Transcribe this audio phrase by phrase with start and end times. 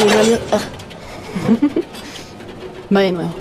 [0.00, 0.60] Ah.
[2.94, 3.34] Va de nuevo.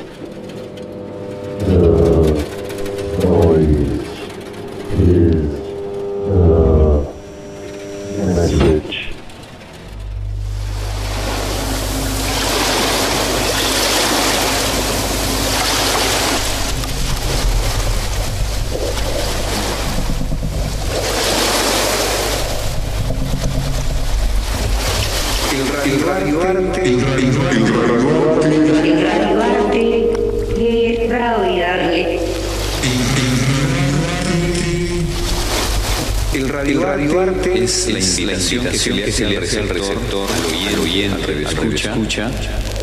[38.78, 40.30] Que se le hace al receptor,
[40.70, 42.32] al oyente, al escucha, escucha,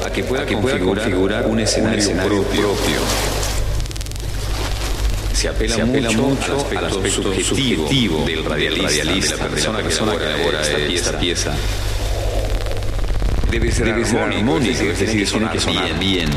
[0.04, 2.70] a que pueda, configurar, un escenario, propio.
[5.32, 5.76] Se apela,
[6.16, 11.54] mucho, al aspecto, subjetivo, del radialista, de la persona, que elabora esta pieza.
[13.50, 16.30] Debe ser, armónico, es decir, tiene que sonar bien.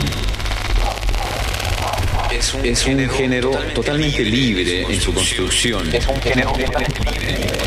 [2.64, 5.94] Es un, género totalmente libre en su construcción.
[5.94, 7.67] Es un género totalmente libre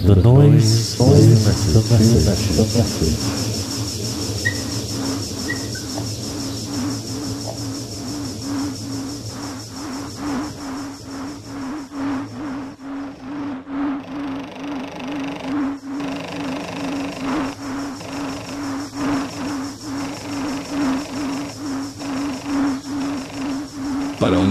[0.00, 3.55] do Dois dois, dois.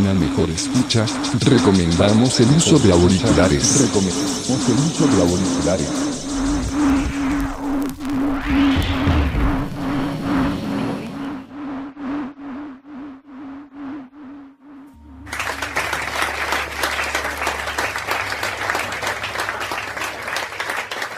[0.06, 1.04] Una mejor escucha,
[1.42, 3.88] recomendamos el uso de auriculares.
[3.88, 5.90] Recomendamos el uso de auriculares.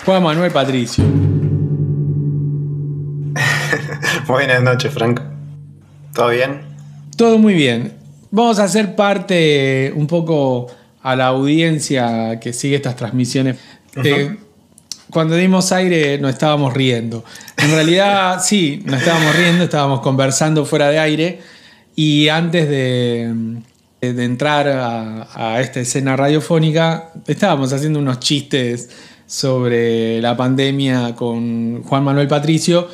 [0.06, 1.04] Juan Manuel Patricio.
[4.28, 5.20] Buenas noches, Frank.
[6.14, 6.62] ¿Todo bien?
[7.18, 8.07] Todo muy bien.
[8.32, 10.68] Vamos a hacer parte un poco
[11.02, 13.58] a la audiencia que sigue estas transmisiones.
[14.04, 14.38] Eh,
[15.10, 17.24] cuando dimos aire nos estábamos riendo.
[17.58, 21.40] En realidad, sí, nos estábamos riendo, estábamos conversando fuera de aire.
[21.96, 23.34] Y antes de,
[24.02, 28.90] de entrar a, a esta escena radiofónica, estábamos haciendo unos chistes
[29.26, 32.88] sobre la pandemia con Juan Manuel Patricio.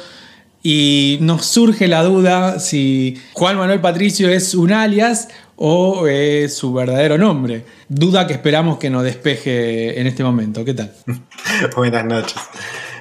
[0.66, 5.28] Y nos surge la duda si Juan Manuel Patricio es un alias
[5.58, 7.66] o es su verdadero nombre.
[7.90, 10.64] Duda que esperamos que nos despeje en este momento.
[10.64, 10.94] ¿Qué tal?
[11.76, 12.42] Buenas noches.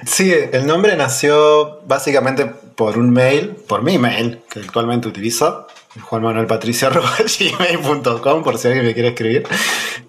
[0.05, 5.65] Sí, el nombre nació básicamente por un mail, por mi mail, que actualmente utilizo,
[6.01, 9.43] juanmanuelpatricio.gmail.com, por si alguien me quiere escribir.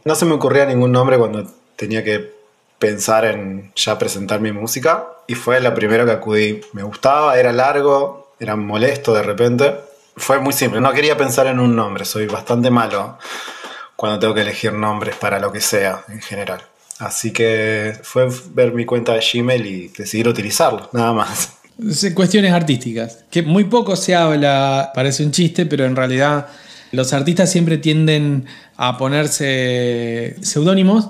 [0.05, 2.34] No se me ocurría ningún nombre cuando tenía que
[2.85, 6.61] pensar en ya presentar mi música y fue la primera que acudí.
[6.75, 9.75] Me gustaba, era largo, era molesto de repente.
[10.19, 13.17] Fue muy simple, no quería pensar en un nombre, soy bastante malo
[13.97, 16.61] cuando tengo que elegir nombres para lo que sea en general.
[16.99, 21.55] Así que fue ver mi cuenta de Gmail y decidir utilizarlo, nada más.
[22.15, 26.49] Cuestiones artísticas, que muy poco se habla, parece un chiste, pero en realidad
[26.93, 28.45] los artistas siempre tienden
[28.77, 31.09] a ponerse seudónimos.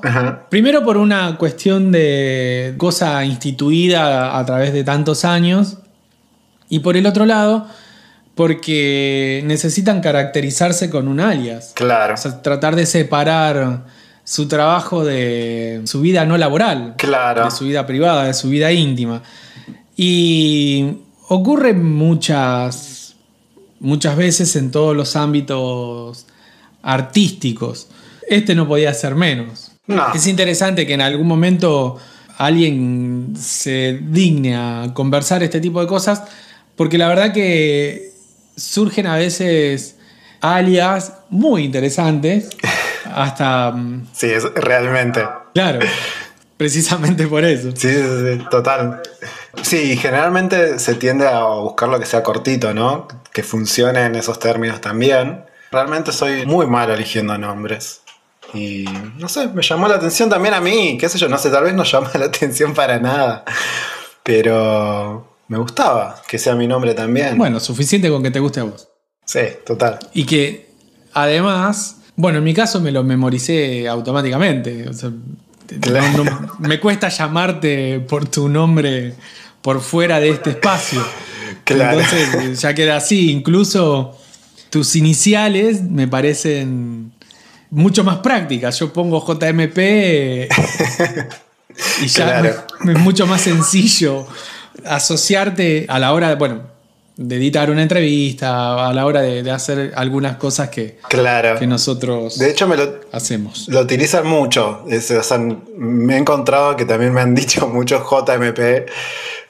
[0.50, 5.78] Primero por una cuestión de cosa instituida a través de tantos años.
[6.68, 7.66] Y por el otro lado,
[8.34, 11.72] porque necesitan caracterizarse con un alias.
[11.74, 12.14] Claro.
[12.14, 13.84] O sea, tratar de separar
[14.24, 16.94] su trabajo de su vida no laboral.
[16.96, 17.44] Claro.
[17.44, 19.22] De su vida privada, de su vida íntima.
[19.96, 23.14] Y ocurre muchas,
[23.80, 26.26] muchas veces en todos los ámbitos
[26.84, 27.88] artísticos.
[28.28, 29.72] Este no podía ser menos.
[29.86, 30.12] No.
[30.14, 31.98] Es interesante que en algún momento
[32.38, 36.22] alguien se digne a conversar este tipo de cosas,
[36.76, 38.12] porque la verdad que
[38.56, 39.96] surgen a veces
[40.40, 42.48] alias muy interesantes,
[43.14, 43.72] hasta...
[43.72, 45.26] mm, Sí, es, realmente.
[45.54, 45.80] Claro,
[46.56, 47.70] precisamente por eso.
[47.74, 48.02] Sí, sí,
[48.38, 49.00] sí, total.
[49.62, 53.06] Sí, generalmente se tiende a buscar lo que sea cortito, ¿no?
[53.32, 55.44] Que funcione en esos términos también.
[55.74, 58.00] Realmente soy muy malo eligiendo nombres.
[58.54, 58.84] Y
[59.18, 61.64] no sé, me llamó la atención también a mí, qué sé yo, no sé, tal
[61.64, 63.44] vez no llama la atención para nada.
[64.22, 67.36] Pero me gustaba que sea mi nombre también.
[67.36, 68.88] Bueno, suficiente con que te guste a vos.
[69.26, 69.98] Sí, total.
[70.14, 70.70] Y que
[71.12, 74.88] además, bueno, en mi caso me lo memoricé automáticamente.
[74.88, 75.10] O sea,
[75.80, 76.06] Claro.
[76.18, 79.14] no- no- me cuesta llamarte por tu nombre
[79.62, 81.04] por fuera de este espacio.
[81.64, 81.98] Claro.
[82.00, 83.30] Entonces ya queda así.
[83.30, 84.18] Incluso
[84.74, 87.12] tus iniciales me parecen
[87.70, 88.76] mucho más prácticas.
[88.80, 90.48] Yo pongo JMP
[92.02, 92.54] y ya Claro.
[92.80, 94.26] me- es mucho más sencillo
[94.84, 96.62] asociarte a la hora de, bueno,
[97.16, 101.56] de editar una entrevista, a la hora de, de hacer algunas cosas que, Claro.
[101.60, 103.68] que nosotros De hecho, me lo, hacemos.
[103.68, 104.84] Lo utilizan mucho.
[104.90, 108.86] Es- o sea, me he encontrado que también me han dicho mucho JMP.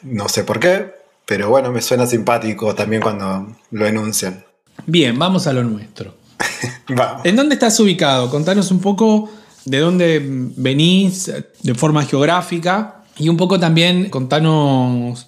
[0.02, 0.92] No sé por qué,
[1.24, 4.44] pero bueno, me suena simpático también cuando lo enuncian.
[4.86, 6.14] Bien, vamos a lo nuestro.
[6.88, 7.24] Vamos.
[7.24, 8.28] ¿En dónde estás ubicado?
[8.30, 9.30] Contanos un poco
[9.64, 11.32] de dónde venís
[11.62, 15.26] de forma geográfica y un poco también contanos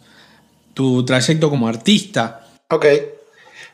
[0.74, 2.46] tu trayecto como artista.
[2.70, 2.86] Ok.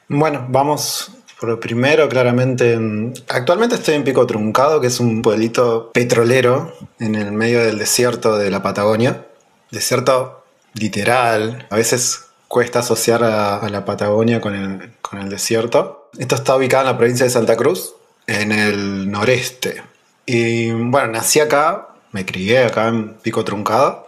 [0.08, 1.10] Bueno, vamos
[1.40, 2.74] por lo primero, claramente.
[2.74, 7.78] en- Actualmente estoy en Pico Truncado, que es un pueblito petrolero en el medio del
[7.78, 9.26] desierto de la Patagonia.
[9.72, 10.44] Desierto
[10.74, 11.66] literal.
[11.70, 16.10] A veces cuesta asociar a, la Patagonia con el, con el desierto.
[16.18, 17.94] Esto está ubicado en la provincia de Santa Cruz,
[18.26, 19.82] en el noreste.
[20.26, 24.06] Y bueno, nací acá, me crié acá en Pico Truncado.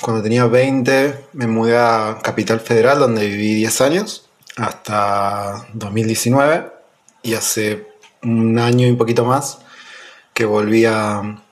[0.00, 6.70] Cuando tenía 20 me mudé a Capital Federal donde viví 10 años hasta 2019
[7.24, 7.88] y hace
[8.22, 9.58] un año y poquito más
[10.32, 11.42] que volví a,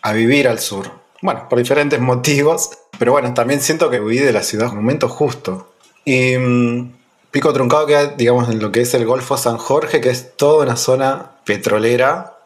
[0.00, 0.90] a vivir al sur.
[1.20, 4.84] Bueno, por diferentes motivos, pero bueno, también siento que huí de la ciudad en un
[4.84, 5.72] momento justo.
[6.04, 6.92] Y mm,
[7.30, 10.64] Pico Truncado queda, digamos, en lo que es el Golfo San Jorge, que es toda
[10.64, 12.36] una zona petrolera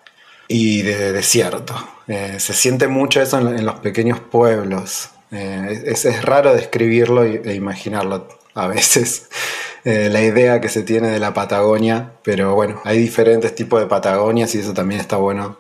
[0.49, 1.75] y de desierto.
[2.09, 5.11] Eh, se siente mucho eso en, los pequeños pueblos.
[5.31, 9.29] Eh, es, raro describirlo e imaginarlo a veces,
[9.85, 13.87] eh, la idea que se tiene de la Patagonia, pero bueno, hay diferentes tipos de
[13.87, 15.59] Patagonias y eso también está bueno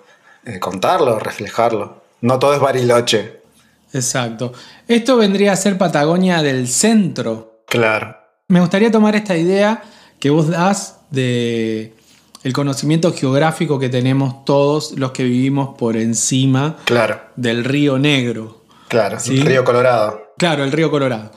[0.58, 2.02] contarlo, reflejarlo.
[2.20, 3.39] No todo es Bariloche.
[3.92, 4.52] Exacto.
[4.88, 7.62] Esto vendría a ser Patagonia del centro.
[7.66, 8.16] Claro.
[8.48, 9.82] Me gustaría tomar esta idea
[10.18, 11.94] que vos das de
[12.42, 18.64] el conocimiento geográfico que tenemos todos los que vivimos por encima Claro, del río Negro.
[18.88, 19.20] claro.
[19.20, 19.40] Sí.
[19.40, 20.22] Río Colorado.
[20.38, 21.32] Claro, el río Colorado.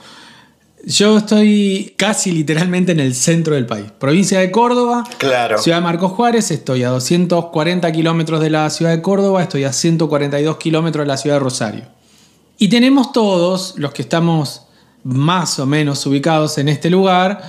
[0.86, 3.86] Yo estoy casi literalmente en el centro del país.
[3.98, 5.58] Provincia de Córdoba, Claro.
[5.58, 9.72] Ciudad de Marcos Juárez, estoy a 240 kilómetros de la ciudad de Córdoba, estoy a
[9.72, 11.84] 142 kilómetros de la ciudad de Rosario.
[12.58, 14.62] Y tenemos todos, los que estamos
[15.02, 17.42] más o menos ubicados en este lugar,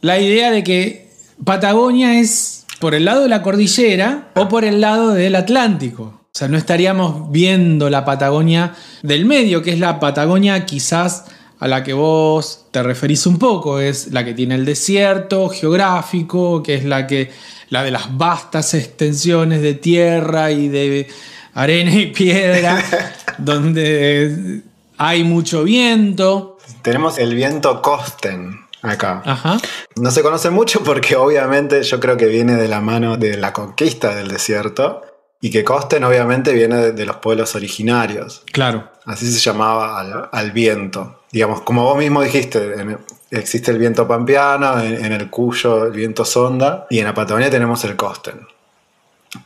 [0.00, 1.10] la idea de que
[1.44, 6.02] Patagonia es por el lado de la cordillera o por el lado del Atlántico.
[6.02, 11.24] O sea, no estaríamos viendo la Patagonia del medio, que es la Patagonia quizás
[11.58, 16.62] a la que vos te referís un poco, es la que tiene el desierto geográfico,
[16.62, 17.30] que es la que
[17.70, 21.08] la de las vastas extensiones de tierra y de
[21.56, 22.82] arena y piedra,
[23.38, 24.60] donde
[24.98, 26.58] hay mucho viento.
[26.82, 29.22] Tenemos el viento Kosten acá.
[29.24, 29.58] Ajá.
[29.96, 33.52] No se conoce mucho porque obviamente yo creo que viene de la mano de la
[33.52, 35.02] conquista del desierto
[35.40, 38.42] y que Kosten obviamente viene de, de los pueblos originarios.
[38.52, 38.88] Claro.
[39.04, 41.22] Así se llamaba al, al viento.
[41.32, 42.98] Digamos, como vos mismo dijiste, en-
[43.30, 47.50] existe el viento pampeano, en, en el Cuyo el viento sonda y en la Patagonia
[47.50, 48.46] tenemos el Kosten.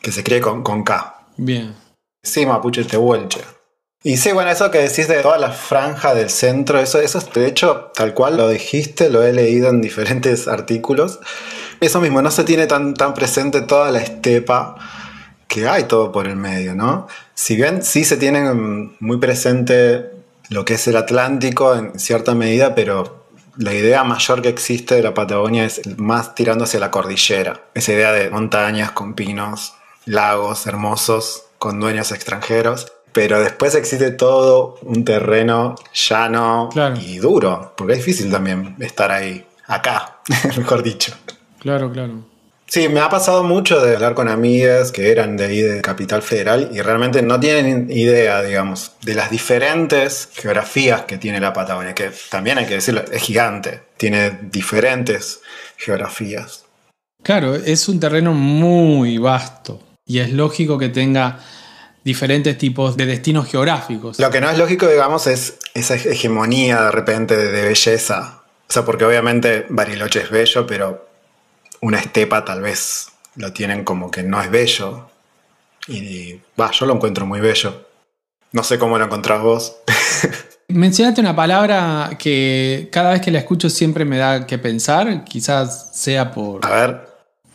[0.02, 1.16] que se escribe con, con K.
[1.38, 1.74] Bien.
[2.22, 3.40] Sí, Mapuche Tehuelche.
[4.02, 7.46] Y sí, bueno, eso que decís de toda la franja del centro, eso, eso de
[7.46, 11.20] hecho, tal cual lo dijiste, lo he leído en diferentes artículos.
[11.80, 14.76] Eso mismo, no se tiene tan, tan presente toda la estepa
[15.48, 17.08] que hay todo por el medio, ¿no?
[17.34, 18.52] Si bien sí se tiene
[19.00, 20.10] muy presente
[20.48, 25.02] lo que es el Atlántico en cierta medida, pero la idea mayor que existe de
[25.02, 27.64] la Patagonia es más tirando hacia la cordillera.
[27.74, 29.74] Esa idea de montañas con pinos,
[30.06, 32.90] lagos hermosos, con dueños extranjeros.
[33.12, 39.44] Pero después existe todo un terreno llano y duro, porque es difícil también estar ahí,
[39.66, 40.20] acá,
[40.56, 41.12] mejor dicho.
[41.58, 42.24] Claro, claro.
[42.66, 46.22] Sí, me ha pasado mucho de hablar con amigas que eran de ahí de Capital
[46.22, 51.96] Federal y realmente no tienen idea, digamos, de las diferentes geografías que tiene la Patagonia,
[51.96, 55.40] que también hay que decirlo, es gigante, tiene diferentes
[55.76, 56.64] geografías.
[57.24, 61.40] Claro, es un terreno muy vasto y es lógico que tenga
[62.04, 64.19] diferentes tipos de destinos geográficos.
[64.19, 68.42] Lo que no es lógico, digamos, es esa hegemonía de repente de, belleza.
[68.69, 71.09] O sea, porque obviamente Bariloche es bello, pero
[71.80, 75.11] una estepa tal vez lo tienen como que no es bello.
[75.88, 77.87] Y va, yo lo encuentro muy bello.
[78.52, 79.76] No sé cómo lo encontrás vos.
[80.69, 85.90] Mencionaste una palabra que cada vez que la escucho siempre me da que pensar, quizás
[85.92, 86.64] sea por...
[86.64, 87.09] A ver.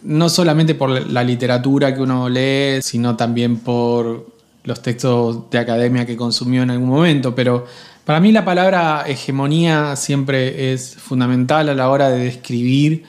[0.06, 4.28] No solamente por la literatura que uno lee, sino también por
[4.64, 7.66] los textos de academia que consumió en algún momento, pero
[8.06, 13.04] para mí la palabra hegemonía siempre es fundamental a la hora de describir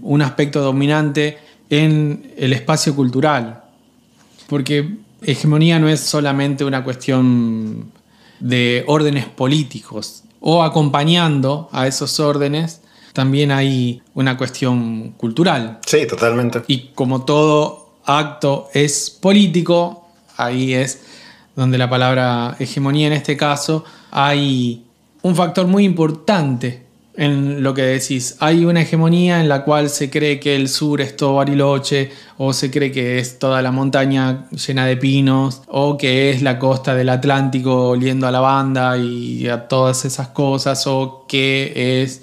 [0.00, 1.38] un aspecto dominante
[1.70, 3.62] en el espacio cultural.
[4.48, 7.92] Porque hegemonía no es solamente una cuestión
[8.40, 12.80] de órdenes políticos o acompañando a esos órdenes,
[13.16, 15.78] también hay una cuestión cultural.
[15.86, 16.60] Sí, totalmente.
[16.66, 20.06] Y como todo acto es político,
[20.36, 21.00] ahí es
[21.54, 24.84] donde la palabra hegemonía en este caso hay
[25.22, 26.82] un factor muy importante
[27.14, 28.36] en lo que decís.
[28.40, 32.52] Hay una hegemonía en la cual se cree que el sur es todo Bariloche, o
[32.52, 36.94] se cree que es toda la montaña llena de pinos, o que es la costa
[36.94, 42.20] del Atlántico oliendo a la banda y a todas esas cosas, o que es...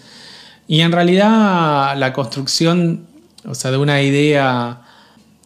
[0.67, 3.05] Y en realidad la construcción,
[3.46, 4.82] o sea, de una idea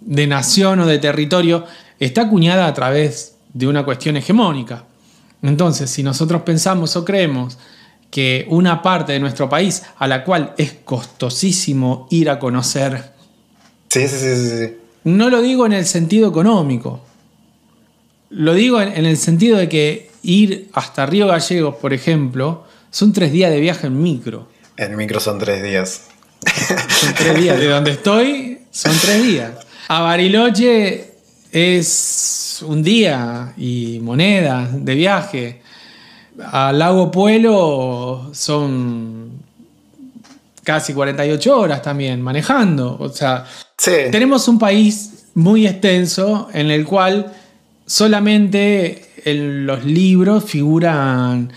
[0.02, 1.66] de nación o de territorio,
[2.00, 4.86] está acuñada a través de una cuestión hegemónica.
[5.42, 7.58] Entonces, si nosotros pensamos o creemos
[8.10, 13.12] que una parte de nuestro país a la cual es costosísimo ir a conocer.
[13.90, 14.74] Sí, sí, sí, sí.
[15.04, 17.02] No lo digo en el sentido económico.
[18.30, 23.32] Lo digo en, el sentido de que ir hasta Río Gallegos, por ejemplo, son tres
[23.32, 24.48] días de viaje en micro.
[24.78, 26.04] En micro son tres días.
[27.00, 27.60] Son tres días.
[27.60, 29.52] De donde estoy, son tres días.
[29.88, 31.12] A Bariloche
[31.52, 35.62] es un día y moneda de viaje
[36.52, 39.32] al Lago Puelo son
[40.64, 42.98] casi 48 horas también manejando.
[43.00, 43.46] O sea,
[44.12, 47.34] tenemos un país muy extenso en el cual
[47.86, 51.52] solamente en los libros figuran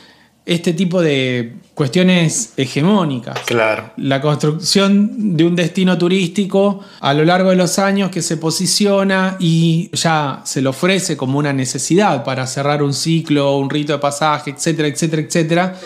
[0.50, 3.38] este tipo de cuestiones hegemónicas.
[3.46, 3.92] Claro.
[3.98, 9.36] La construcción de un destino turístico a lo largo de los años que se posiciona
[9.38, 14.00] y ya se le ofrece como una necesidad para cerrar un ciclo, un rito de
[14.00, 15.80] pasaje, etcétera, etcétera, etcétera,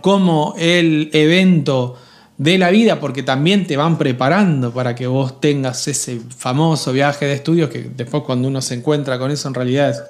[0.00, 1.96] como el evento
[2.36, 7.26] de la vida, porque también te van preparando para que vos tengas ese famoso viaje
[7.26, 10.02] de estudios que después cuando uno se encuentra con eso en realidad es,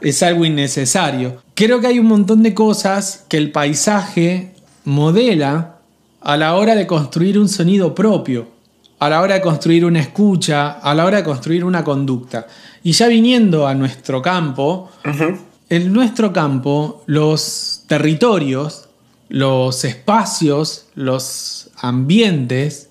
[0.00, 1.42] es algo innecesario.
[1.54, 4.54] Creo que hay un montón de cosas que el paisaje
[4.84, 5.76] modela
[6.20, 8.48] a la hora de construir un sonido propio,
[8.98, 12.46] a la hora de construir una escucha, a la hora de construir una conducta.
[12.82, 14.90] Y ya viniendo a nuestro campo,
[15.68, 18.85] en nuestro campo los territorios
[19.28, 22.88] los espacios, los ambientes,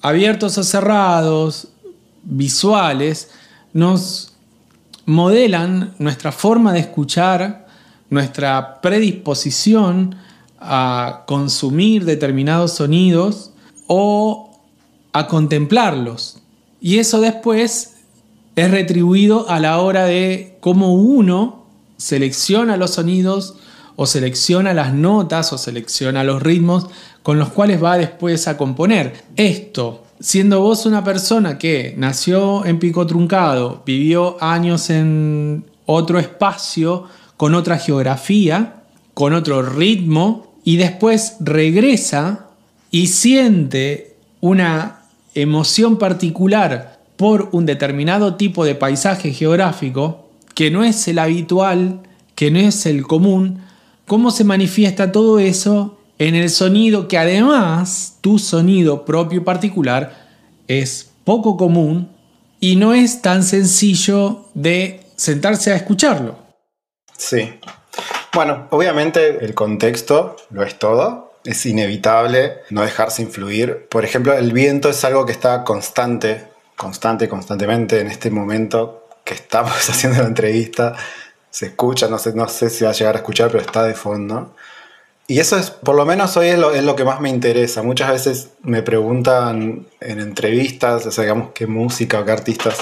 [0.00, 1.68] abiertos o cerrados,
[2.22, 3.30] visuales,
[3.72, 4.32] nos
[5.04, 7.66] modelan nuestra forma de escuchar,
[8.10, 10.16] nuestra predisposición
[10.60, 13.52] a consumir determinados sonidos
[13.86, 14.60] o
[15.12, 16.38] a contemplarlos.
[16.80, 17.94] Y eso después
[18.54, 21.64] es retribuido a la hora de cómo uno
[21.96, 23.56] selecciona los sonidos
[23.96, 26.86] o selecciona las notas o selecciona los ritmos
[27.22, 29.24] con los cuales va después a componer.
[29.36, 37.04] Esto, siendo vos una persona que nació en Pico Truncado, vivió años en otro espacio,
[37.36, 38.82] con otra geografía,
[39.14, 42.46] con otro ritmo, y después regresa
[42.90, 45.02] y siente una
[45.34, 52.00] emoción particular por un determinado tipo de paisaje geográfico, que no es el habitual,
[52.34, 53.62] que no es el común,
[54.06, 60.26] ¿cómo se manifiesta todo eso en el sonido que además tu sonido propio particular
[60.68, 62.10] es poco común
[62.60, 66.38] y no es tan sencillo de sentarse a escucharlo?
[67.16, 67.52] Sí.
[68.32, 71.32] Bueno, obviamente el contexto lo es todo.
[71.44, 73.86] Es inevitable no dejarse influir.
[73.88, 79.34] Por ejemplo, el viento es algo que está constante, constante, constantemente en este momento que
[79.34, 80.94] estamos haciendo la entrevista.
[81.56, 83.94] Se escucha, no sé, no sé si va a llegar a escuchar, pero está de
[83.94, 84.54] fondo.
[85.26, 87.82] Y eso es, por lo menos hoy es lo, es lo, que más me interesa.
[87.82, 92.76] Muchas veces me preguntan en entrevistas, o sea, digamos, qué música o qué artistas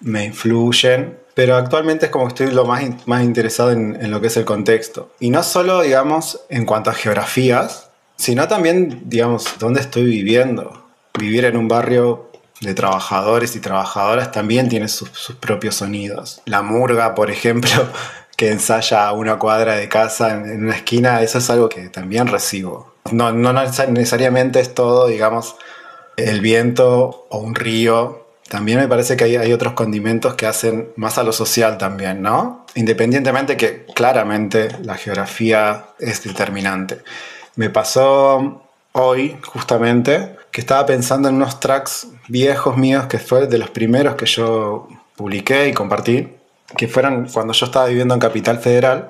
[0.00, 1.16] me influyen.
[1.32, 4.36] Pero actualmente es como que estoy lo más, más interesado en, en, lo que es
[4.36, 5.12] el contexto.
[5.18, 10.84] Y no solo, digamos, en cuanto a geografías, sino también, digamos, dónde estoy viviendo.
[11.18, 12.28] Vivir en un barrio
[12.60, 16.40] de trabajadores y trabajadoras también tiene sus, sus propios sonidos.
[16.44, 17.70] La murga, por ejemplo,
[18.36, 22.26] que ensaya a una cuadra de casa en, una esquina, eso es algo que también
[22.26, 22.94] recibo.
[23.12, 25.56] No, no necesariamente es todo, digamos,
[26.16, 30.90] el viento o un río también me parece que hay, hay, otros condimentos que hacen
[30.96, 32.66] más a lo social también, ¿no?
[32.74, 37.00] Independientemente que claramente la geografía es determinante.
[37.56, 38.63] Me pasó
[38.94, 44.14] hoy, justamente, que estaba pensando en unos tracks viejos míos que fue de los primeros
[44.14, 46.28] que yo publiqué y compartí,
[46.76, 49.08] que fueron cuando yo estaba viviendo en Capital Federal.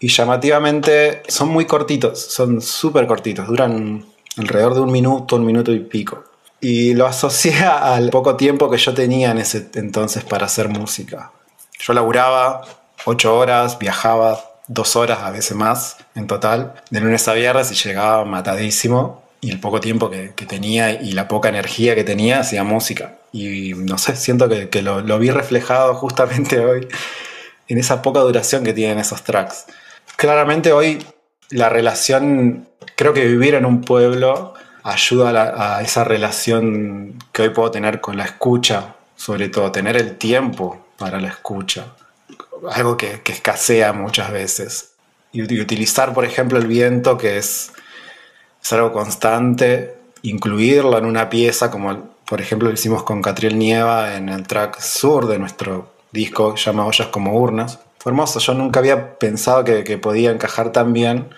[0.00, 4.04] Y llamativamente son muy cortitos, son súper cortitos, duran
[4.36, 6.24] alrededor de un minuto, un minuto y pico
[6.64, 11.30] y lo asocié al poco tiempo que yo tenía en ese entonces para hacer música.
[11.78, 12.62] Yo laburaba
[13.04, 17.74] ocho horas, viajaba dos horas, a veces más en total, de lunes a viernes y
[17.74, 19.22] llegaba matadísimo.
[19.40, 23.18] Y el poco tiempo que, tenía y la poca energía que tenía hacía música.
[23.30, 26.88] Y no sé, siento que, que lo, lo vi reflejado justamente hoy
[27.68, 29.66] en esa poca duración que tienen esos tracks.
[30.16, 31.04] Claramente hoy
[31.50, 37.70] la relación, creo que vivir en un pueblo ayuda a, esa relación que hoy puedo
[37.70, 41.86] tener con la escucha, sobre todo tener el tiempo para la escucha,
[42.70, 44.92] algo que, escasea muchas veces.
[45.32, 47.72] Y, utilizar, por ejemplo, el viento, que es,
[48.62, 54.16] es, algo constante, incluirlo en una pieza, como por ejemplo lo hicimos con Catriel Nieva
[54.16, 57.80] en el track sur de nuestro disco, llama Ollas como Urnas.
[57.98, 61.28] Fue hermoso, yo nunca había pensado que, podía encajar tan bien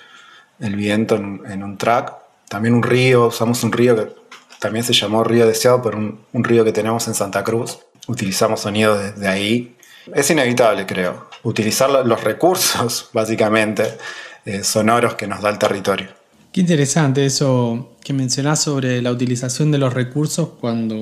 [0.60, 2.14] el viento en, un track
[2.48, 4.12] también un río, usamos un río que
[4.60, 7.78] también se llamó Río Deseado por un, río que tenemos en Santa Cruz.
[8.06, 9.75] Utilizamos sonido desde de ahí.
[10.14, 13.96] Es inevitable, creo, utilizar los recursos, básicamente,
[14.44, 16.08] eh, sonoros que nos da el territorio.
[16.52, 20.96] Qué interesante eso que mencionás sobre la utilización de los recursos cuando,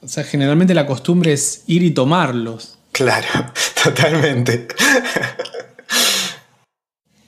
[0.00, 2.78] o sea, generalmente la costumbre es ir y tomarlos.
[2.92, 3.26] Claro,
[3.82, 4.68] totalmente.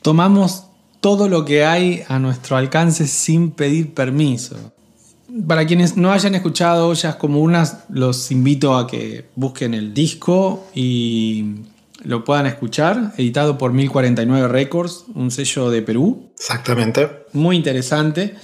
[0.00, 0.66] Tomamos
[1.00, 4.72] todo lo que hay a nuestro alcance sin pedir permiso.
[5.46, 10.66] Para quienes no hayan escuchado Ollas como unas, los invito a que busquen el disco
[10.75, 11.57] y
[12.03, 16.31] lo puedan escuchar, editado por 1049 Records, un sello de Perú.
[16.38, 17.25] Exactamente.
[17.33, 18.37] Muy interesante.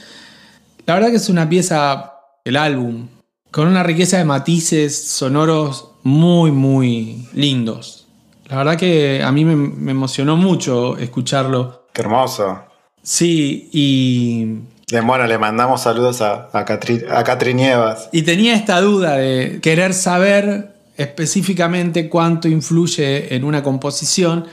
[0.86, 3.08] La verdad que es una pieza, el álbum,
[3.50, 8.08] con una riqueza de matices sonoros muy, muy lindos.
[8.48, 11.86] La verdad que a mí me, me emocionó mucho escucharlo.
[11.92, 12.58] Qué hermoso.
[13.02, 14.71] Sí, y.
[15.00, 17.96] Bueno, le mandamos saludos a, a, Catri, a.
[18.12, 24.46] Y tenía esta duda de querer saber específicamente cuánto influye en una composición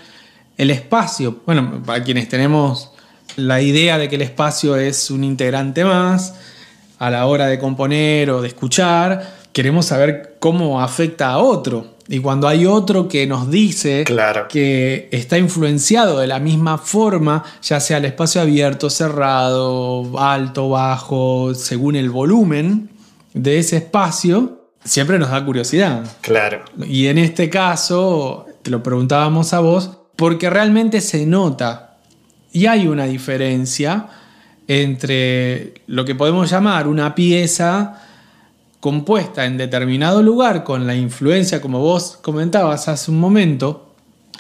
[0.58, 1.42] el espacio.
[1.46, 2.92] Bueno, para quienes tenemos
[3.36, 6.36] la idea de que el espacio es un integrante más
[7.00, 11.99] a la hora de componer o de escuchar, queremos saber cómo afecta a otro.
[12.12, 14.48] Y cuando hay otro que nos dice claro.
[14.48, 21.54] que está influenciado de la misma forma, ya sea el espacio abierto, cerrado, alto, bajo,
[21.54, 22.90] según el volumen
[23.36, 26.04] de ese espacio, siempre nos da curiosidad.
[26.22, 26.66] Claro.
[26.84, 31.98] Y en este caso, te lo preguntábamos a vos, porque realmente se nota
[32.52, 34.08] y hay una diferencia
[34.68, 38.02] entre lo que podemos llamar una pieza
[38.80, 43.94] compuesta en determinado lugar con la influencia, como vos comentabas hace un momento,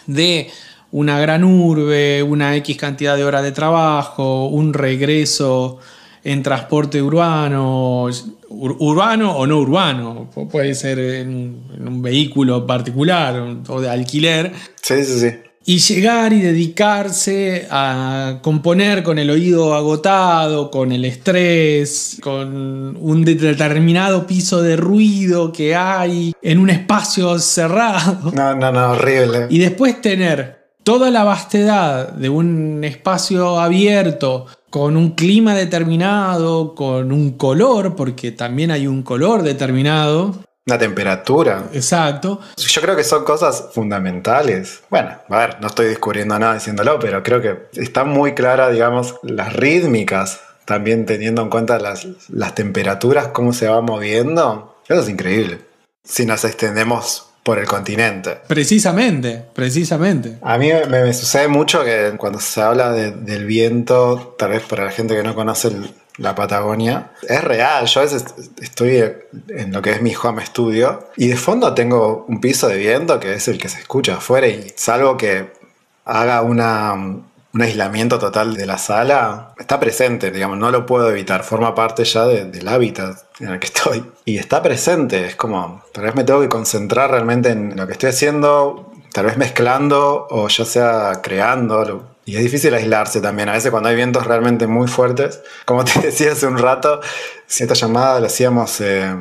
[0.05, 0.49] de
[0.91, 5.79] una gran urbe, una X cantidad de horas de trabajo, un regreso
[6.23, 8.07] en transporte urbano,
[8.49, 14.51] ur urbano o no urbano, puede ser en, un vehículo particular o de alquiler.
[14.81, 15.48] Sí, sí, sí.
[15.65, 23.23] Y llegar y dedicarse a componer con el oído agotado, con el estrés, con un
[23.23, 28.31] determinado piso de ruido que hay en un espacio cerrado.
[28.33, 29.47] No, no, no, horrible.
[29.49, 37.11] Y después tener toda la vastedad de un espacio abierto, con un clima determinado, con
[37.11, 40.35] un color, porque también hay un color determinado,
[40.69, 41.63] La temperatura.
[41.73, 44.81] exacto, Yo creo que son cosas fundamentales.
[44.89, 49.15] Bueno, a ver, no estoy descubriendo nada diciéndolo, pero creo que está muy clara, digamos,
[49.23, 54.77] las rítmicas, también teniendo en cuenta las, las temperaturas, cómo se va moviendo.
[54.87, 55.61] Eso es increíble.
[56.03, 58.37] Si nos extendemos por el continente.
[58.47, 60.37] precisamente, precisamente.
[60.41, 64.61] A mí me, me sucede mucho que cuando se habla de- del viento, tal vez
[64.63, 67.85] para la gente que no conoce el- la Patagonia, es real.
[67.87, 68.25] Yo a veces
[68.61, 69.03] estoy
[69.49, 73.19] en lo que es mi home studio y de fondo tengo un piso de viento
[73.19, 75.51] que es el que se escucha afuera y salvo que
[76.05, 81.43] haga una, un aislamiento total de la sala, está presente, digamos, no lo puedo evitar,
[81.43, 84.03] forma parte ya de- del hábitat en el que estoy.
[84.25, 87.93] Y está presente, es como, tal vez me tengo que concentrar realmente en lo que
[87.93, 92.07] estoy haciendo, tal vez mezclando o ya sea creando.
[92.29, 95.99] Y es difícil aislarse también, a veces cuando hay vientos realmente muy fuertes, como te
[96.03, 97.01] decía hace un rato,
[97.47, 99.11] si esta llamada la hacíamos eh,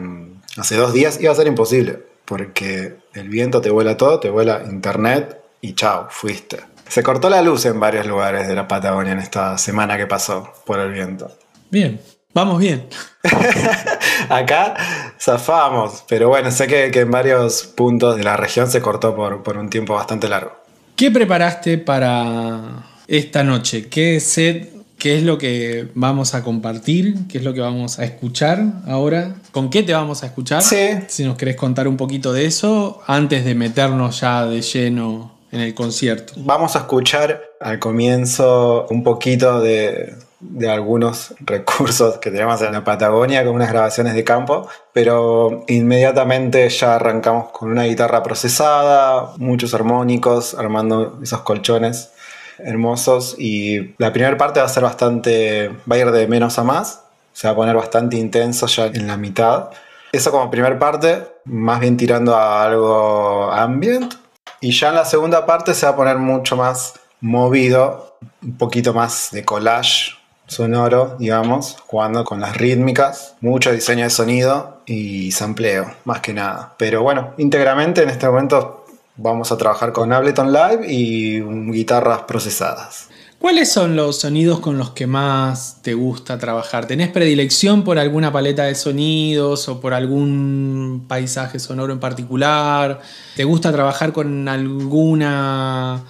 [0.59, 4.62] hace dos días, iba a ser imposible, porque el viento te vuela todo, te vuela
[4.71, 6.61] internet y chao, fuiste.
[6.87, 10.53] Se cortó la luz en varios lugares de la Patagonia en esta semana que pasó
[10.66, 11.33] por el viento.
[11.71, 11.99] Bien,
[12.35, 12.90] vamos bien.
[14.29, 14.75] Acá
[15.18, 19.42] zafamos, pero bueno, sé que, que en varios puntos de la región se cortó por,
[19.42, 20.53] por un tiempo bastante largo.
[20.94, 23.88] ¿Qué preparaste para esta noche?
[23.88, 24.71] ¿Qué set?
[24.99, 27.14] ¿Qué es lo que vamos a compartir?
[27.29, 29.37] ¿Qué es lo que vamos a escuchar ahora?
[29.53, 30.61] ¿Con qué te vamos a escuchar?
[30.61, 30.90] Sí.
[31.07, 35.61] Si nos querés contar un poquito de eso antes de meternos ya de lleno en
[35.61, 36.35] el concierto.
[36.37, 42.83] Vamos a escuchar al comienzo un poquito de, de algunos recursos que tenemos en la
[42.83, 49.75] Patagonia con unas grabaciones de campo, pero inmediatamente ya arrancamos con una guitarra procesada, muchos
[49.75, 52.11] armónicos, armando esos colchones
[52.59, 56.64] hermosos y la primera parte va a ser bastante, va a ir de menos a
[56.64, 59.71] más, se va a poner bastante intenso ya en la mitad.
[60.12, 64.14] Eso como primer parte, más bien tirando a algo ambient.
[64.61, 68.92] Y ya en la segunda parte se va a poner mucho más movido, un poquito
[68.92, 70.18] más de collage
[70.49, 76.75] sonoro, digamos, jugando con las rítmicas, mucho diseño de sonido y sampleo, más que nada.
[76.79, 78.78] Pero bueno, íntegramente en este momento
[79.18, 81.40] vamos a trabajar con Ableton Live y
[81.72, 83.09] guitarras procesadas.
[83.38, 86.87] ¿Cuáles son los sonidos con los que más te gusta trabajar?
[86.87, 93.00] ¿Tenés predilección por alguna paleta de sonidos o por algún paisaje sonoro en particular?
[93.37, 96.02] ¿Te gusta trabajar con alguna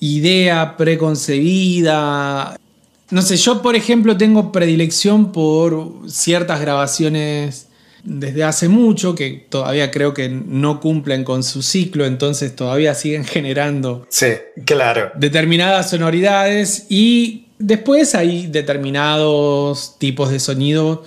[0.00, 2.58] idea preconcebida?
[3.10, 7.68] No sé, yo por ejemplo tengo predilección por ciertas grabaciones
[8.04, 13.24] desde hace mucho que todavía creo que no cumplen con su ciclo, entonces todavía siguen
[13.24, 14.26] generando Sí,
[14.64, 15.12] claro.
[15.14, 21.04] determinadas sonoridades y después hay determinados tipos de sonido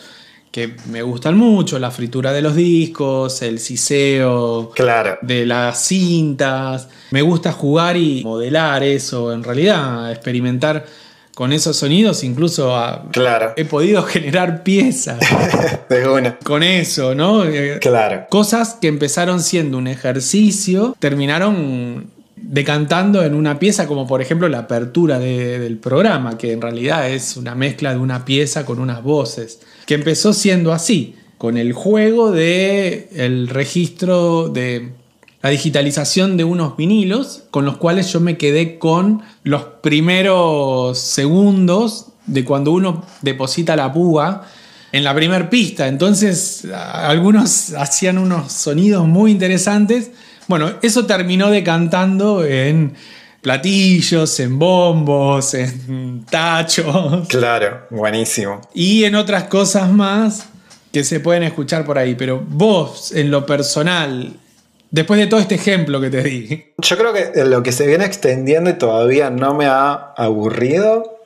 [0.51, 5.17] que me gustan mucho, la fritura de los discos, el siseo Claro.
[5.21, 6.87] de las cintas.
[7.11, 10.85] Me gusta jugar y modelar eso, en realidad, experimentar
[11.35, 13.53] con esos sonidos, incluso a- Claro.
[13.57, 15.19] he podido generar piezas
[15.89, 16.37] De una.
[16.39, 17.43] con eso, ¿no?
[17.81, 18.25] Claro.
[18.29, 24.59] Cosas que empezaron siendo un ejercicio, terminaron decantando en una pieza, como por ejemplo la
[24.59, 29.03] apertura de- del programa, que en realidad es una mezcla de una pieza con unas
[29.03, 34.91] voces, que empezó siendo así, con el juego de el registro de
[35.45, 42.07] la digitalización de unos vinilos, con los cuales yo me quedé con los primeros segundos
[42.25, 44.47] de cuando uno deposita la púa
[44.91, 45.87] en la primer pista.
[45.87, 50.09] Entonces, algunos hacían unos sonidos muy interesantes.
[50.47, 52.95] Bueno, eso terminó decantando en
[53.43, 57.81] platillos, en bombos, en tachos Claro.
[57.91, 58.61] Buenísimo.
[58.73, 60.47] y en otras cosas más
[60.91, 62.15] que se pueden escuchar por ahí.
[62.15, 64.39] Pero vos, en lo personal,
[64.91, 68.05] después de todo este ejemplo que te di, Yo creo que lo que se viene
[68.05, 71.19] extendiendo y todavía no me ha aburrido,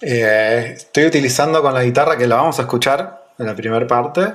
[0.00, 4.32] eh, estoy utilizando con la guitarra que la vamos a escuchar en la primera parte,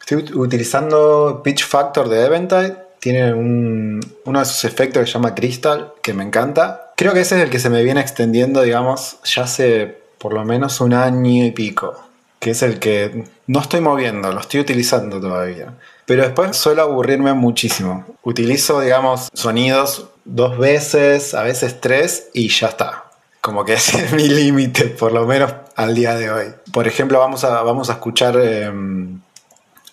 [0.00, 5.12] estoy ut- utilizando Pitch Factor de Eventide, tiene un- uno de sus efectos que se
[5.14, 6.92] llama Crystal, que me encanta.
[6.96, 10.44] Creo que ese es el que se me viene extendiendo, digamos, ya hace por lo
[10.44, 12.00] menos un año y pico,
[12.38, 15.74] que es el que no estoy moviendo, lo estoy utilizando todavía.
[16.06, 18.04] Pero después suelo aburrirme muchísimo.
[18.22, 23.04] Utilizo, digamos, sonidos dos veces, a veces tres y ya está.
[23.40, 26.46] Como que ese es mi límite, por lo menos al día de hoy.
[26.72, 29.20] Por ejemplo, vamos a, vamos a escuchar em,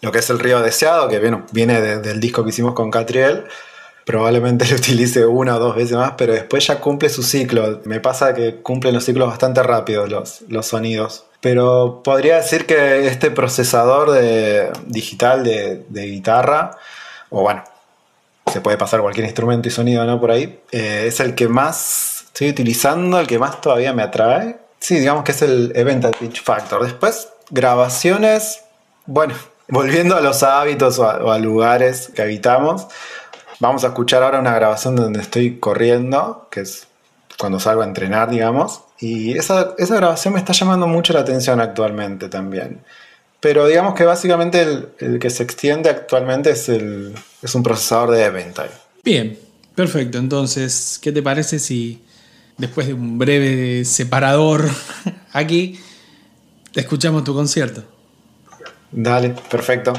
[0.01, 2.89] lo que es el río deseado, que bueno, viene de- del disco que hicimos con
[2.91, 3.45] Catriel.
[4.05, 7.81] Probablemente lo utilice una o dos veces más, pero después ya cumple su ciclo.
[7.85, 11.25] Me pasa que cumplen los ciclos bastante rápido los, los sonidos.
[11.41, 16.77] Pero podría decir que este procesador de, digital de, guitarra,
[17.29, 17.63] o bueno,
[18.51, 20.19] se puede pasar cualquier instrumento y sonido ¿no?
[20.19, 24.57] por ahí, eh, es el que más estoy utilizando, el que más todavía me atrae.
[24.79, 26.83] Sí, digamos que es el Event at Pitch Factor.
[26.83, 28.63] Después, grabaciones,
[29.05, 29.33] bueno,
[29.69, 32.87] volviendo a los hábitos o a lugares que habitamos,
[33.59, 36.87] vamos a escuchar ahora una grabación donde estoy corriendo, que es
[37.37, 38.81] cuando salgo a entrenar, digamos.
[38.99, 42.81] Y esa, esa grabación me está llamando mucho la atención actualmente también.
[43.39, 48.11] Pero digamos que básicamente el, el que se extiende actualmente es, el, es un procesador
[48.11, 48.71] de Eventide.
[49.03, 49.39] Bien,
[49.75, 50.17] perfecto.
[50.17, 52.03] Entonces, ¿qué te parece si
[52.57, 54.69] después de un breve separador
[55.31, 55.79] aquí,
[56.75, 57.83] escuchamos tu concierto?
[58.91, 59.93] Dale, perfecto.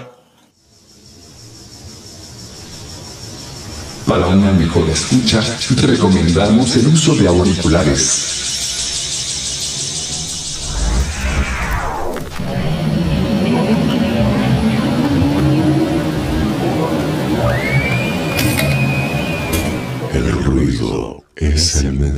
[4.07, 5.41] Para una mejor escucha,
[5.83, 8.50] recomendamos el uso de auriculares.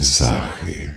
[0.03, 0.92] Mensaje.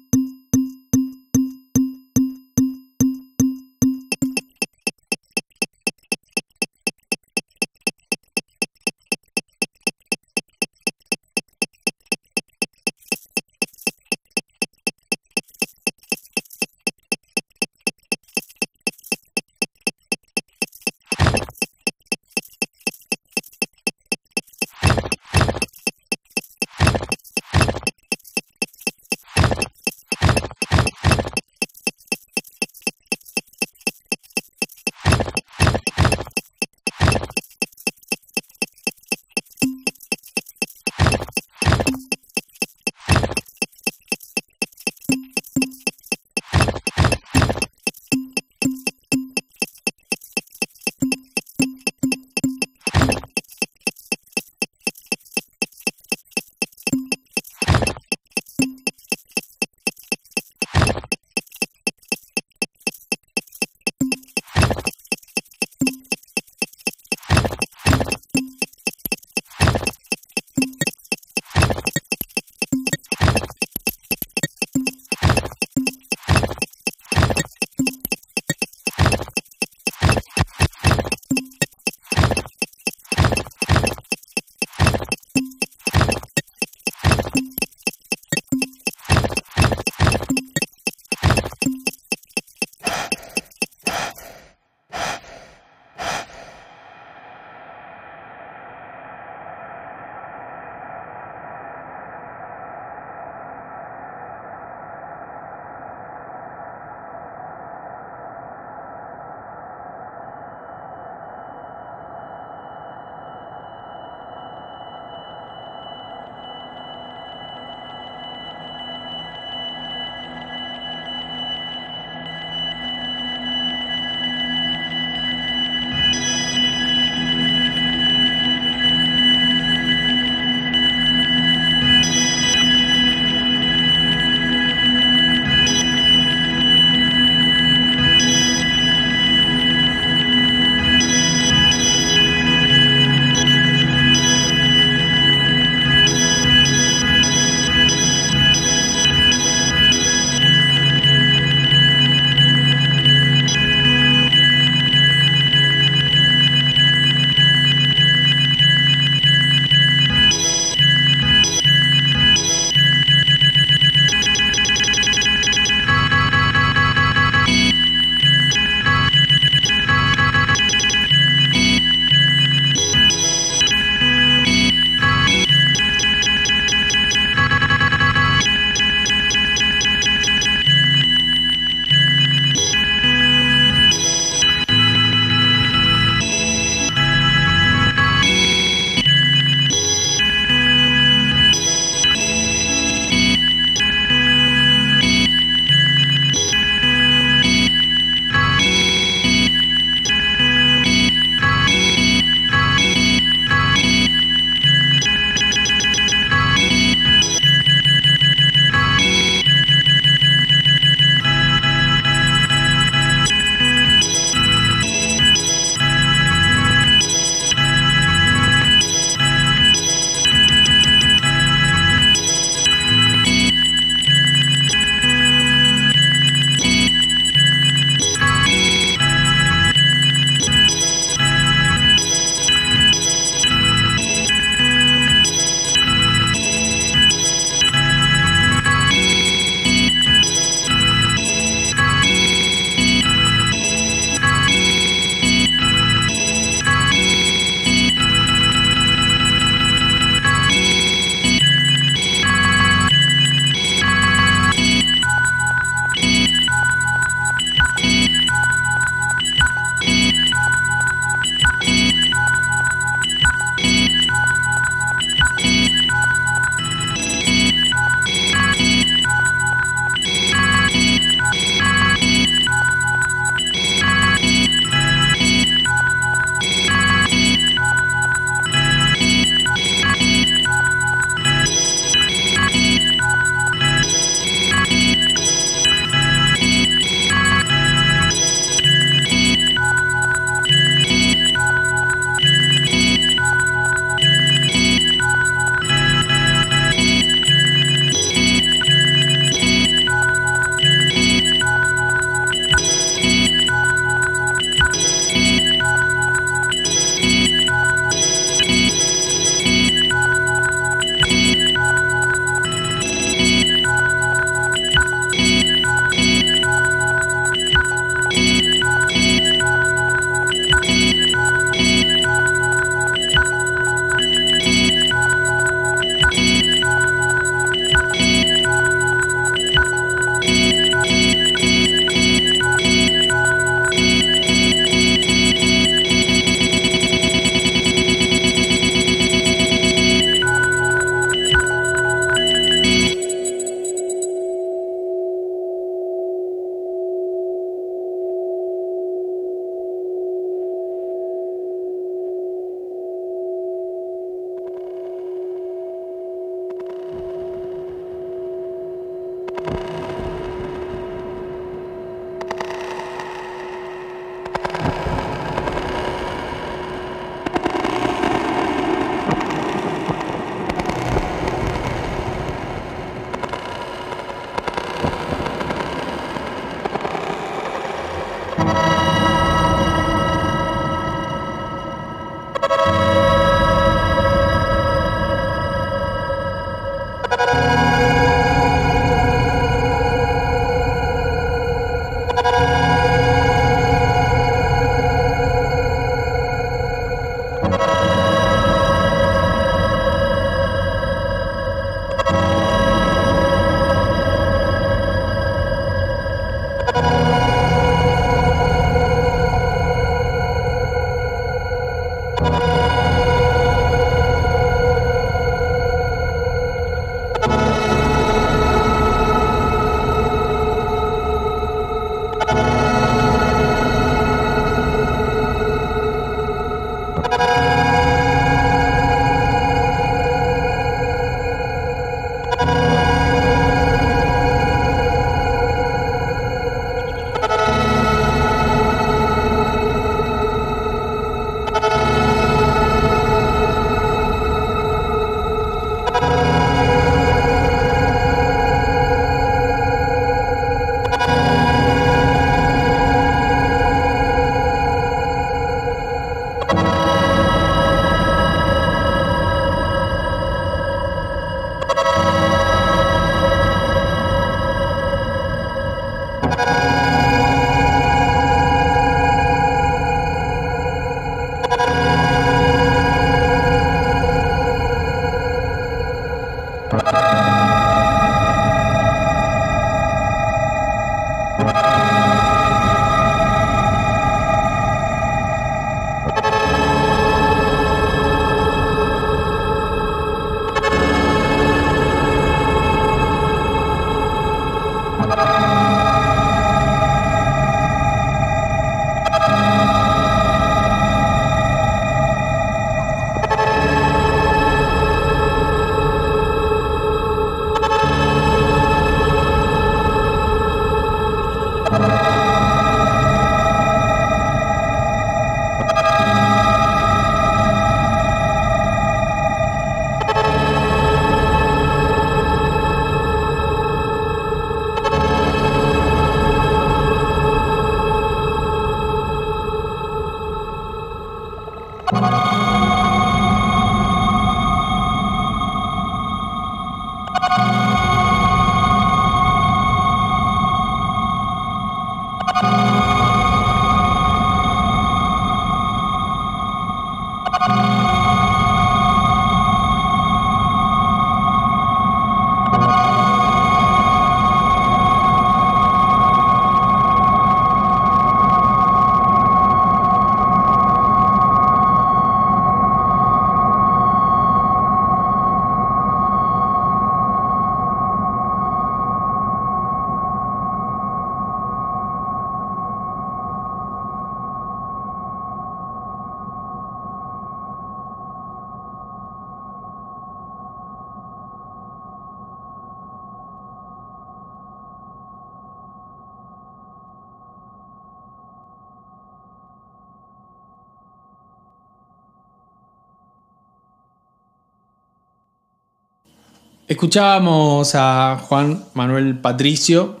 [596.68, 600.00] Escuchábamos a Juan Manuel Patricio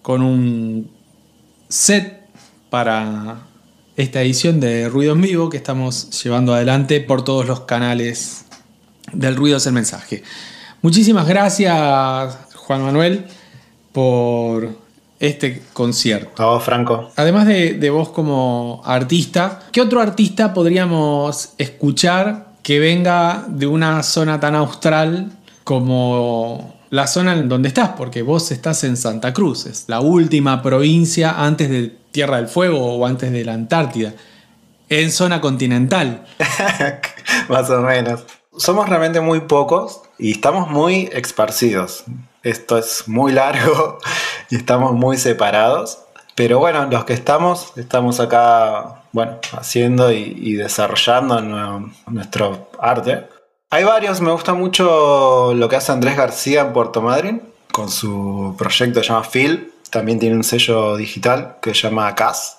[0.00, 0.90] con un
[1.68, 2.30] set
[2.70, 3.40] para
[3.94, 8.46] esta edición de Ruido en Vivo que estamos llevando adelante por todos los canales
[9.12, 10.22] del Ruido es el Mensaje.
[10.80, 13.26] Muchísimas gracias, Juan Manuel,
[13.92, 14.70] por
[15.18, 16.42] este concierto.
[16.42, 17.10] A vos, Franco.
[17.16, 24.02] Además de, de vos como artista, ¿qué otro artista podríamos escuchar que venga de una
[24.02, 25.36] zona tan austral
[25.70, 27.90] como la zona en donde estás?
[27.90, 32.96] Porque vos estás en Santa Cruz, es la última provincia antes de Tierra del Fuego
[32.96, 34.14] o antes de la Antártida,
[34.88, 36.24] en zona continental.
[37.48, 38.24] Más o menos.
[38.56, 42.02] Somos realmente muy pocos y estamos muy esparcidos.
[42.42, 43.98] Esto es muy largo
[44.50, 46.00] y estamos muy separados.
[46.34, 53.28] Pero bueno, los que estamos, estamos acá, bueno, haciendo y, y desarrollando nu- nuestro arte.
[53.72, 57.40] Hay varios, me gusta mucho lo que hace Andrés García en Puerto Madryn,
[57.70, 59.72] con su proyecto que se llama Phil.
[59.90, 62.58] También tiene un sello digital que se llama CAS.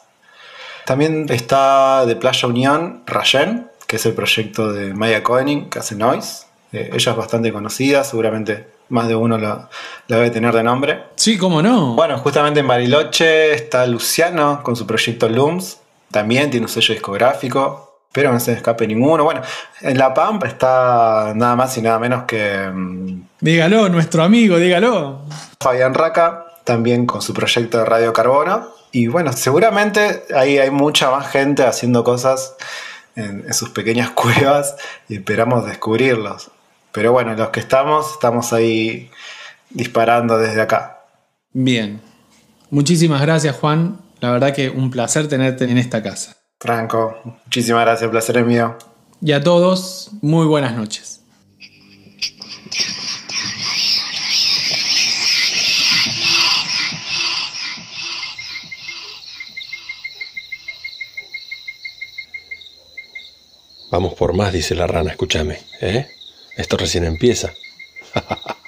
[0.86, 5.96] También está de Playa Unión, Rayen, que es el proyecto de Maya Koenig, que hace
[5.96, 6.46] Noise.
[6.72, 9.68] Eh, ella es bastante conocida, seguramente más de uno la,
[10.08, 11.04] la debe tener de nombre.
[11.18, 11.94] Sí, cómo no.
[11.94, 15.78] Bueno, justamente en Bariloche está Luciano con su proyecto Looms.
[16.10, 19.24] También tiene un sello discográfico, pero no se escape ninguno.
[19.24, 19.42] Bueno,
[19.82, 25.22] en La Pampa está nada más y nada menos que mm, Dígalo, nuestro amigo, dígalo.
[25.60, 28.68] Fabián Raca, también con su proyecto de Radio Carbono.
[28.92, 32.56] Y bueno, seguramente ahí hay mucha más gente haciendo cosas
[33.16, 34.76] en, en sus pequeñas cuevas
[35.10, 36.52] y esperamos descubrirlos.
[36.92, 39.10] Pero bueno, los que estamos, estamos ahí
[39.70, 41.06] disparando desde acá.
[41.54, 42.02] Bien.
[42.70, 44.00] Muchísimas gracias, Juan.
[44.20, 46.41] La verdad que un placer tenerte en esta casa.
[46.62, 48.78] Franco, muchísimas gracias, el placer es mío.
[49.20, 51.22] Y a todos, muy buenas noches.
[63.90, 66.10] Vamos por más, dice la rana, escúchame, ¿eh?
[66.56, 67.52] Esto recién empieza.